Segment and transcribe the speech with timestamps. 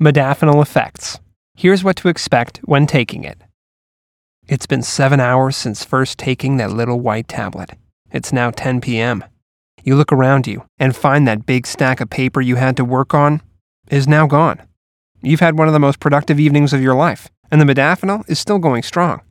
[0.00, 1.18] Modafinil effects.
[1.56, 3.36] Here's what to expect when taking it.
[4.46, 7.70] It's been seven hours since first taking that little white tablet.
[8.12, 9.24] It's now 10 p.m.
[9.82, 13.12] You look around you and find that big stack of paper you had to work
[13.12, 13.42] on
[13.90, 14.62] is now gone.
[15.20, 18.38] You've had one of the most productive evenings of your life, and the modafinil is
[18.38, 19.22] still going strong.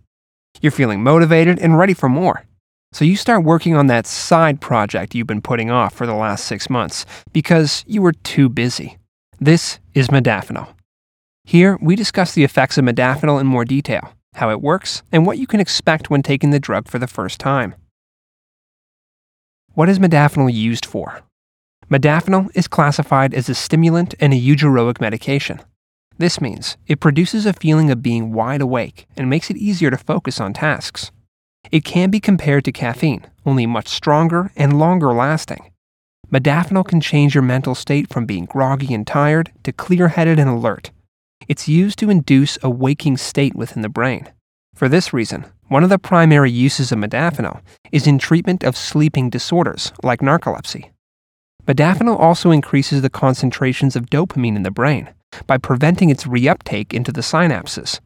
[0.59, 2.43] You're feeling motivated and ready for more.
[2.91, 6.43] So you start working on that side project you've been putting off for the last
[6.43, 8.97] six months because you were too busy.
[9.39, 10.67] This is modafinil.
[11.43, 15.37] Here, we discuss the effects of modafinil in more detail, how it works, and what
[15.37, 17.75] you can expect when taking the drug for the first time.
[19.73, 21.21] What is modafinil used for?
[21.87, 25.61] Modafinil is classified as a stimulant and a eugeroic medication.
[26.17, 29.97] This means it produces a feeling of being wide awake and makes it easier to
[29.97, 31.11] focus on tasks.
[31.71, 35.71] It can be compared to caffeine, only much stronger and longer lasting.
[36.31, 40.49] Modafinil can change your mental state from being groggy and tired to clear headed and
[40.49, 40.91] alert.
[41.47, 44.27] It's used to induce a waking state within the brain.
[44.75, 47.61] For this reason, one of the primary uses of modafinil
[47.91, 50.91] is in treatment of sleeping disorders like narcolepsy.
[51.65, 55.09] Modafinil also increases the concentrations of dopamine in the brain
[55.45, 57.99] by preventing its reuptake into the synapses.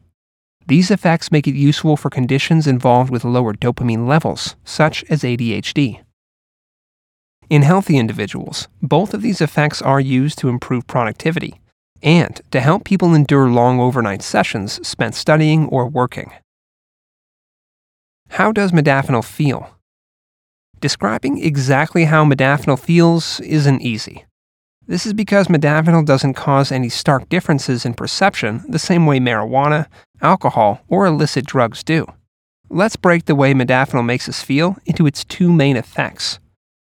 [0.66, 6.01] These effects make it useful for conditions involved with lower dopamine levels, such as ADHD.
[7.52, 11.60] In healthy individuals, both of these effects are used to improve productivity
[12.02, 16.32] and to help people endure long overnight sessions spent studying or working.
[18.30, 19.68] How does modafinil feel?
[20.80, 24.24] Describing exactly how modafinil feels isn't easy.
[24.86, 29.88] This is because modafinil doesn't cause any stark differences in perception the same way marijuana,
[30.22, 32.06] alcohol, or illicit drugs do.
[32.70, 36.38] Let's break the way modafinil makes us feel into its two main effects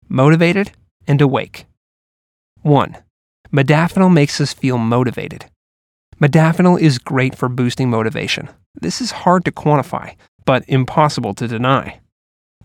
[0.10, 0.72] motivated
[1.08, 1.66] and awake.
[2.62, 2.98] 1.
[3.52, 5.46] Modafinil makes us feel motivated.
[6.22, 8.50] Modafinil is great for boosting motivation.
[8.80, 12.00] This is hard to quantify, but impossible to deny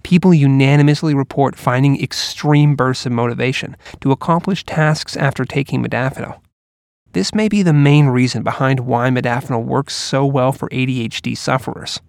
[0.03, 6.41] people unanimously report finding extreme bursts of motivation to accomplish tasks after taking modafinil.
[7.13, 12.01] This may be the main reason behind why modafinil works so well for ADHD sufferers.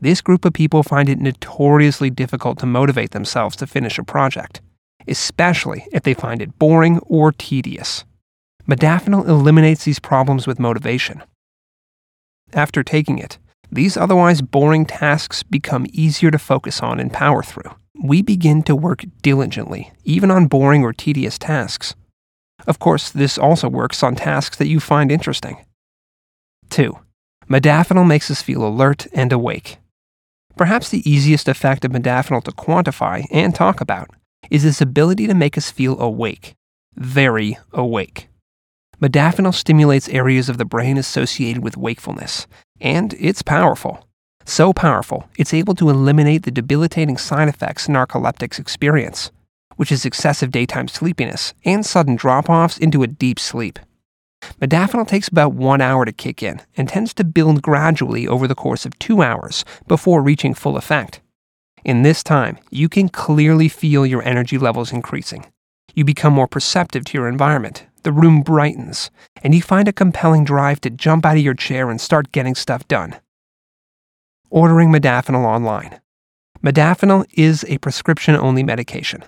[0.00, 4.60] This group of people find it notoriously difficult to motivate themselves to finish a project,
[5.08, 8.04] especially if they find it boring or tedious.
[8.68, 11.22] Modafinil eliminates these problems with motivation.
[12.52, 13.38] After taking it,
[13.70, 17.70] these otherwise boring tasks become easier to focus on and power through.
[18.02, 21.94] We begin to work diligently, even on boring or tedious tasks.
[22.66, 25.64] Of course, this also works on tasks that you find interesting.
[26.70, 26.98] 2.
[27.48, 29.78] Modafinil makes us feel alert and awake.
[30.56, 34.10] Perhaps the easiest effect of modafinil to quantify and talk about
[34.50, 36.54] is its ability to make us feel awake,
[36.94, 38.28] very awake.
[39.00, 42.46] Modafinil stimulates areas of the brain associated with wakefulness,
[42.80, 44.06] and it's powerful.
[44.44, 49.30] So powerful, it's able to eliminate the debilitating side effects narcoleptics experience,
[49.76, 53.78] which is excessive daytime sleepiness and sudden drop offs into a deep sleep.
[54.60, 58.54] Modafinil takes about one hour to kick in and tends to build gradually over the
[58.54, 61.20] course of two hours before reaching full effect.
[61.86, 65.46] In this time, you can clearly feel your energy levels increasing.
[65.94, 69.08] You become more perceptive to your environment, the room brightens,
[69.44, 72.56] and you find a compelling drive to jump out of your chair and start getting
[72.56, 73.14] stuff done.
[74.50, 76.00] Ordering modafinil online.
[76.60, 79.22] Modafinil is a prescription only medication.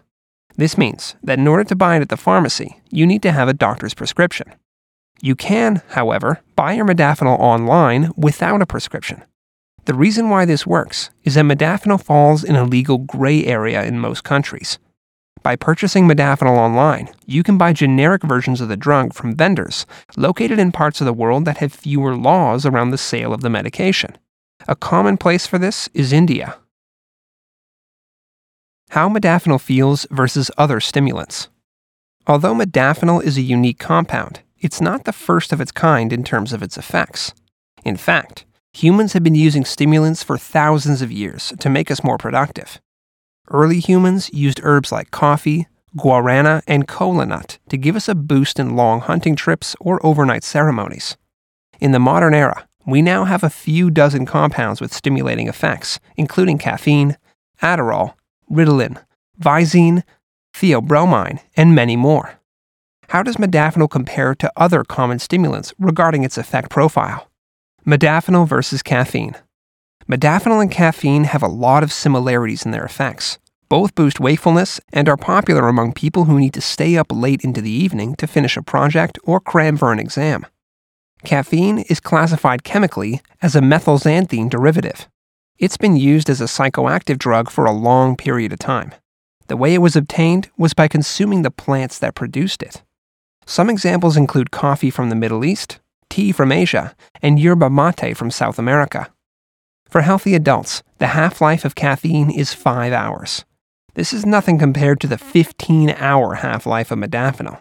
[0.57, 3.47] This means that in order to buy it at the pharmacy, you need to have
[3.47, 4.53] a doctor's prescription.
[5.23, 9.23] You can, however, buy your modafinil online without a prescription.
[9.89, 13.99] The reason why this works is that modafinil falls in a legal gray area in
[13.99, 14.79] most countries.
[15.43, 20.59] By purchasing modafinil online, you can buy generic versions of the drug from vendors located
[20.59, 24.19] in parts of the world that have fewer laws around the sale of the medication.
[24.67, 26.59] A common place for this is India.
[28.91, 31.49] How modafinil feels versus other stimulants.
[32.27, 36.53] Although modafinil is a unique compound, it's not the first of its kind in terms
[36.53, 37.33] of its effects.
[37.87, 38.45] In fact,
[38.83, 42.81] humans have been using stimulants for thousands of years to make us more productive.
[43.51, 45.67] Early humans used herbs like coffee,
[45.97, 50.45] guarana, and kola nut to give us a boost in long hunting trips or overnight
[50.45, 51.17] ceremonies.
[51.81, 56.59] In the modern era, we now have a few dozen compounds with stimulating effects, including
[56.59, 57.17] caffeine,
[57.61, 58.15] Adderall,
[58.49, 59.03] Ritalin,
[59.41, 60.05] Visine,
[60.55, 62.39] theobromine, and many more.
[63.09, 67.28] How does modafinil compare to other common stimulants regarding its effect profile?
[67.89, 69.35] Modafinil versus caffeine.
[70.07, 73.39] Modafinil and caffeine have a lot of similarities in their effects.
[73.71, 77.63] Both boost wakefulness and are popular among people who need to stay up late into
[77.63, 80.45] the evening to finish a project or cram for an exam.
[81.25, 85.09] caffeine is classified chemically as a methylxanthine derivative.
[85.57, 88.93] It's been used as a psychoactive drug for a long period of time.
[89.47, 92.83] The way it was obtained was by consuming the plants that produced it.
[93.47, 95.81] Some examples include coffee from the Middle East,
[96.11, 99.11] tea from Asia, and yerba mate from South America.
[99.89, 103.45] For healthy adults, the half life of caffeine is 5 hours.
[103.95, 107.59] This is nothing compared to the 15 hour half life of modafinil.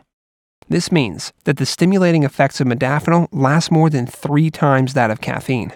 [0.70, 5.22] This means that the stimulating effects of modafinil last more than three times that of
[5.22, 5.74] caffeine.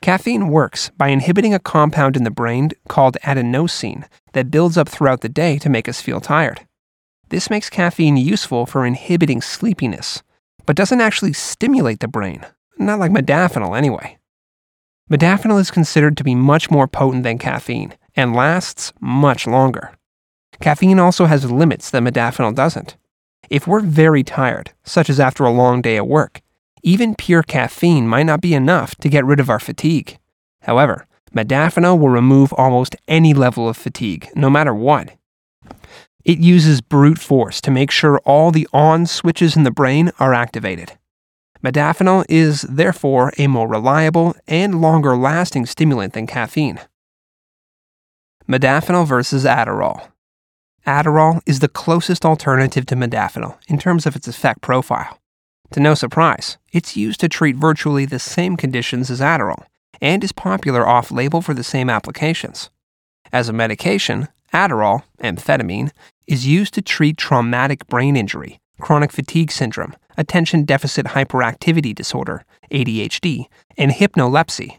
[0.00, 5.20] Caffeine works by inhibiting a compound in the brain called adenosine that builds up throughout
[5.20, 6.66] the day to make us feel tired.
[7.28, 10.22] This makes caffeine useful for inhibiting sleepiness,
[10.68, 12.44] but doesn't actually stimulate the brain,
[12.76, 14.18] not like modafinil anyway.
[15.10, 19.96] Modafinil is considered to be much more potent than caffeine and lasts much longer.
[20.60, 22.98] Caffeine also has limits that modafinil doesn't.
[23.48, 26.42] If we're very tired, such as after a long day at work,
[26.82, 30.18] even pure caffeine might not be enough to get rid of our fatigue.
[30.60, 35.12] However, modafinil will remove almost any level of fatigue, no matter what.
[36.28, 40.34] It uses brute force to make sure all the on switches in the brain are
[40.34, 40.92] activated.
[41.64, 46.80] Modafinil is therefore a more reliable and longer lasting stimulant than caffeine.
[48.46, 50.10] Modafinil versus Adderall.
[50.86, 55.18] Adderall is the closest alternative to modafinil in terms of its effect profile.
[55.70, 59.64] To no surprise, it's used to treat virtually the same conditions as Adderall
[59.98, 62.68] and is popular off label for the same applications.
[63.32, 65.90] As a medication, Adderall, amphetamine,
[66.26, 73.46] is used to treat traumatic brain injury, chronic fatigue syndrome, attention deficit hyperactivity disorder, ADHD,
[73.76, 74.78] and hypnolepsy.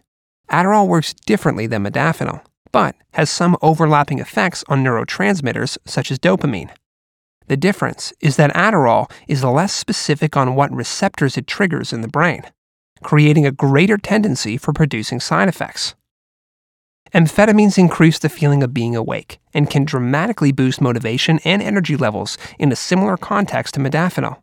[0.49, 6.71] Adderall works differently than modafinil, but has some overlapping effects on neurotransmitters such as dopamine.
[7.47, 12.07] The difference is that Adderall is less specific on what receptors it triggers in the
[12.07, 12.43] brain,
[13.03, 15.95] creating a greater tendency for producing side effects.
[17.13, 22.37] Amphetamines increase the feeling of being awake and can dramatically boost motivation and energy levels
[22.59, 24.37] in a similar context to modafinil.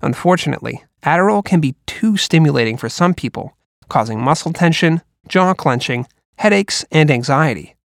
[0.00, 3.56] Unfortunately, Adderall can be too stimulating for some people,
[3.88, 6.06] causing muscle tension, jaw clenching,
[6.38, 7.76] headaches, and anxiety.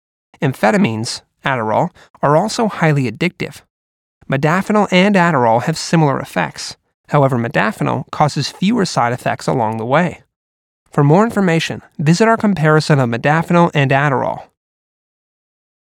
[0.41, 1.91] Amphetamines, Adderall,
[2.23, 3.63] are also highly addictive.
[4.31, 6.77] Modafinil and Adderall have similar effects.
[7.09, 10.23] However, modafinil causes fewer side effects along the way.
[10.91, 14.49] For more information, visit our comparison of modafinil and Adderall.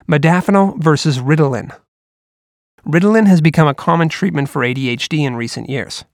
[0.09, 1.77] Modafinil versus Ritalin.
[2.87, 6.05] Ritalin has become a common treatment for ADHD in recent years.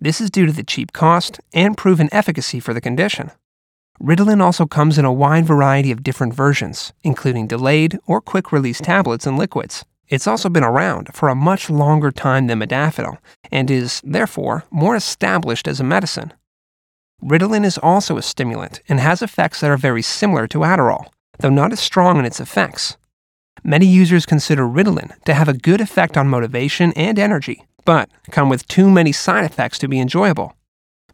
[0.00, 3.30] This is due to the cheap cost and proven efficacy for the condition.
[4.02, 8.80] Ritalin also comes in a wide variety of different versions, including delayed or quick release
[8.80, 9.84] tablets and liquids.
[10.08, 13.18] It's also been around for a much longer time than modafinil
[13.52, 16.32] and is, therefore, more established as a medicine.
[17.22, 21.06] Ritalin is also a stimulant and has effects that are very similar to Adderall,
[21.38, 22.96] though not as strong in its effects.
[23.62, 28.48] Many users consider Ritalin to have a good effect on motivation and energy, but come
[28.48, 30.54] with too many side effects to be enjoyable.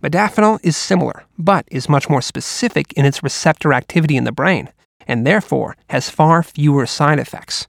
[0.01, 4.69] Modafinil is similar, but is much more specific in its receptor activity in the brain,
[5.09, 7.67] and therefore has far fewer side effects.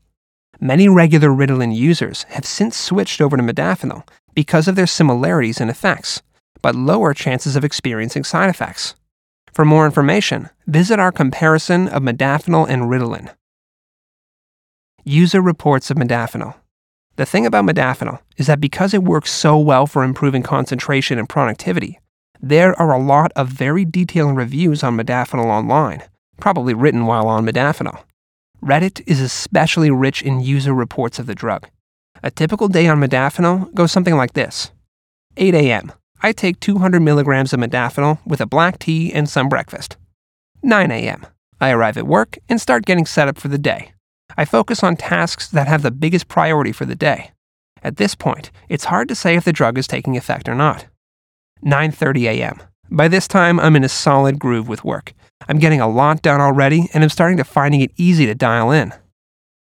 [0.59, 5.69] Many regular Ritalin users have since switched over to modafinil because of their similarities in
[5.69, 6.21] effects,
[6.61, 8.95] but lower chances of experiencing side effects.
[9.53, 13.33] For more information, visit our comparison of modafinil and Ritalin.
[15.03, 16.55] User reports of modafinil.
[17.15, 21.27] The thing about modafinil is that because it works so well for improving concentration and
[21.27, 21.99] productivity,
[22.39, 26.03] there are a lot of very detailed reviews on modafinil online,
[26.39, 28.03] probably written while on modafinil.
[28.63, 31.67] Reddit is especially rich in user reports of the drug.
[32.21, 34.71] A typical day on modafinil goes something like this
[35.37, 35.91] 8 a.m.
[36.21, 39.97] I take 200 milligrams of modafinil with a black tea and some breakfast.
[40.63, 41.25] 9 a.m.
[41.61, 43.93] I arrive at work and start getting set up for the day.
[44.35, 47.31] I focus on tasks that have the biggest priority for the day.
[47.83, 50.85] At this point, it's hard to say if the drug is taking effect or not.
[51.63, 52.61] 9:30 a.m.
[52.89, 55.13] By this time, I'm in a solid groove with work.
[55.47, 58.71] I'm getting a lot done already, and I'm starting to finding it easy to dial
[58.71, 58.93] in.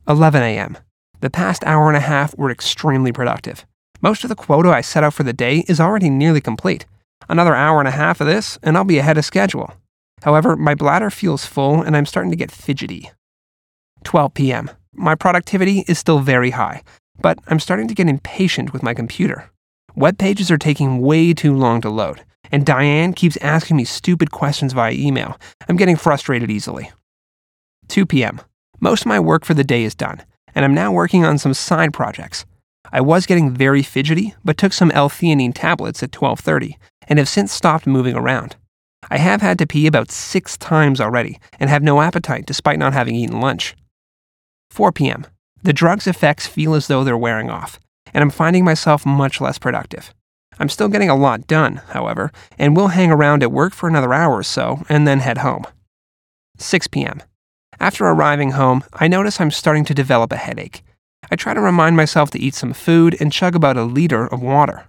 [0.08, 0.78] 11 a.m.
[1.22, 3.66] The past hour and a half were extremely productive.
[4.04, 6.86] Most of the quota I set out for the day is already nearly complete.
[7.30, 9.74] Another hour and a half of this, and I'll be ahead of schedule.
[10.24, 13.12] However, my bladder feels full, and I'm starting to get fidgety.
[14.04, 14.70] 12 p.m.
[14.92, 16.84] My productivity is still very high,
[17.22, 19.50] but I'm starting to get impatient with my computer.
[19.96, 24.32] Web pages are taking way too long to load, and Diane keeps asking me stupid
[24.32, 25.40] questions via email.
[25.70, 26.92] I'm getting frustrated easily.
[27.88, 28.42] 2 p.m.
[28.82, 30.22] Most of my work for the day is done,
[30.54, 32.46] and I'm now working on some side projects.
[32.94, 37.52] I was getting very fidgety, but took some L-theanine tablets at 12:30 and have since
[37.52, 38.56] stopped moving around.
[39.10, 42.94] I have had to pee about 6 times already and have no appetite despite not
[42.94, 43.76] having eaten lunch.
[44.70, 45.26] 4 p.m.
[45.64, 47.80] The drug's effects feel as though they're wearing off,
[48.14, 50.14] and I'm finding myself much less productive.
[50.60, 54.14] I'm still getting a lot done, however, and will hang around at work for another
[54.14, 55.66] hour or so and then head home.
[56.60, 57.24] 6 p.m.
[57.80, 60.84] After arriving home, I notice I'm starting to develop a headache.
[61.34, 64.44] I try to remind myself to eat some food and chug about a liter of
[64.44, 64.86] water.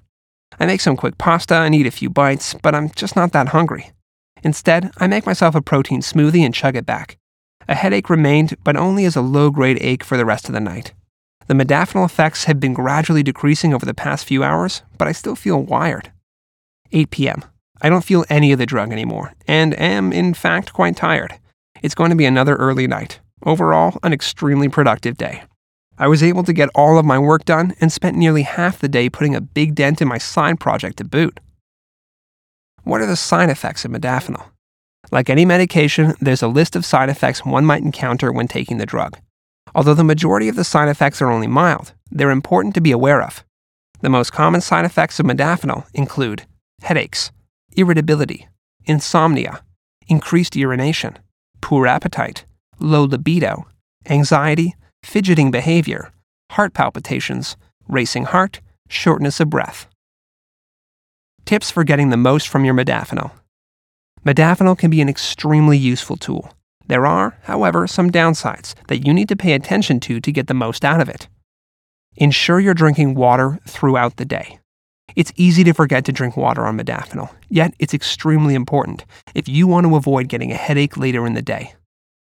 [0.61, 3.49] I make some quick pasta and eat a few bites, but I'm just not that
[3.49, 3.93] hungry.
[4.43, 7.17] Instead, I make myself a protein smoothie and chug it back.
[7.67, 10.61] A headache remained, but only as a low grade ache for the rest of the
[10.61, 10.93] night.
[11.47, 15.37] The modafinil effects have been gradually decreasing over the past few hours, but I still
[15.37, 16.13] feel wired.
[16.93, 17.43] 8 p.m.
[17.81, 21.39] I don't feel any of the drug anymore, and am, in fact, quite tired.
[21.83, 23.21] It's going to be another early night.
[23.47, 25.45] Overall, an extremely productive day.
[25.97, 28.89] I was able to get all of my work done and spent nearly half the
[28.89, 31.39] day putting a big dent in my side project to boot.
[32.83, 34.45] What are the side effects of modafinil?
[35.13, 38.87] Like any medication, there's a list of side effects one might encounter when taking the
[38.87, 39.19] drug.
[39.75, 43.23] Although the majority of the side effects are only mild, they're important to be aware
[43.23, 43.45] of.
[44.01, 46.45] The most common side effects of modafinil include
[46.83, 47.31] headaches,
[47.77, 48.49] irritability,
[48.85, 49.63] insomnia,
[50.09, 51.19] increased urination,
[51.61, 52.45] poor appetite,
[52.79, 53.67] low libido,
[54.07, 54.75] anxiety,
[55.05, 56.11] fidgeting behavior,
[56.53, 57.57] heart palpitations,
[57.87, 59.87] racing heart, shortness of breath.
[61.45, 63.31] Tips for getting the most from your modafinil.
[64.25, 66.55] Modafinil can be an extremely useful tool.
[66.87, 70.55] There are, however, some downsides that you need to pay attention to to get the
[70.55, 71.29] most out of it.
[72.17, 74.59] Ensure you're drinking water throughout the day.
[75.17, 79.67] It's easy to forget to drink water on modafinil, yet it's extremely important if you
[79.67, 81.75] want to avoid getting a headache later in the day.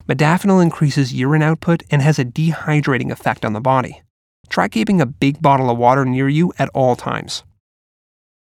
[0.10, 4.02] Modafinil increases urine output and has a dehydrating effect on the body.
[4.50, 7.44] Try keeping a big bottle of water near you at all times.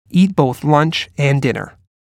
[0.08, 1.74] Eat both lunch and dinner.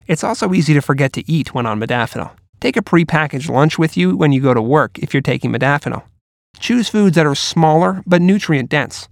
[0.07, 2.31] It's also easy to forget to eat when on modafinil.
[2.61, 6.03] Take a prepackaged lunch with you when you go to work if you're taking modafinil.
[6.59, 9.09] Choose foods that are smaller but nutrient dense.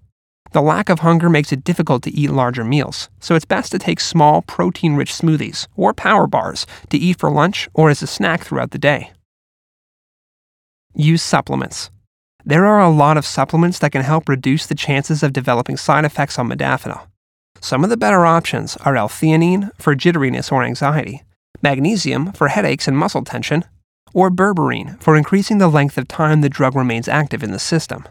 [0.53, 3.79] The lack of hunger makes it difficult to eat larger meals, so it's best to
[3.79, 8.07] take small, protein rich smoothies or power bars to eat for lunch or as a
[8.07, 9.11] snack throughout the day.
[10.95, 11.89] Use supplements.
[12.45, 16.05] There are a lot of supplements that can help reduce the chances of developing side
[16.05, 17.07] effects on modafinil.
[17.61, 21.23] Some of the better options are L theanine for jitteriness or anxiety,
[21.61, 23.63] magnesium for headaches and muscle tension,
[24.13, 28.05] or berberine for increasing the length of time the drug remains active in the system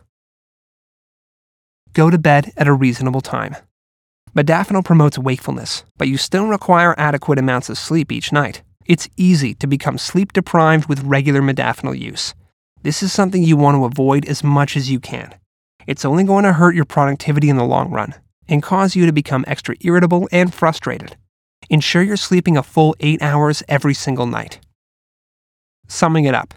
[1.92, 3.56] go to bed at a reasonable time.
[4.34, 8.62] Modafinil promotes wakefulness, but you still require adequate amounts of sleep each night.
[8.86, 12.34] It's easy to become sleep deprived with regular modafinil use.
[12.82, 15.34] This is something you want to avoid as much as you can.
[15.86, 18.14] It's only going to hurt your productivity in the long run
[18.48, 21.16] and cause you to become extra irritable and frustrated.
[21.70, 24.58] Ensure you're sleeping a full 8 hours every single night.
[25.86, 26.54] Summing it up,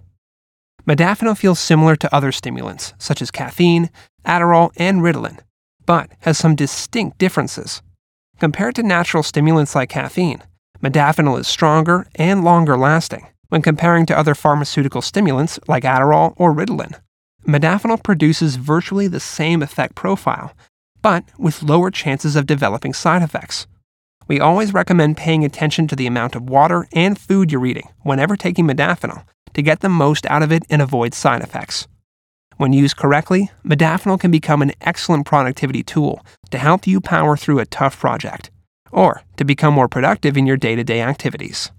[0.88, 3.90] Modafinil feels similar to other stimulants, such as caffeine,
[4.26, 5.40] Adderall, and Ritalin,
[5.86, 7.84] but has some distinct differences.
[8.40, 10.42] Compared to natural stimulants like caffeine,
[10.84, 16.54] modafinil is stronger and longer lasting when comparing to other pharmaceutical stimulants like Adderall or
[16.54, 17.00] Ritalin.
[17.48, 20.54] Modafinil produces virtually the same effect profile,
[21.02, 23.68] but with lower chances of developing side effects.
[24.28, 28.36] We always recommend paying attention to the amount of water and food you're eating whenever
[28.36, 29.24] taking modafinil
[29.54, 31.88] to get the most out of it and avoid side effects.
[32.58, 37.60] When used correctly, modafinil can become an excellent productivity tool to help you power through
[37.60, 38.50] a tough project
[38.92, 41.72] or to become more productive in your day to day activities.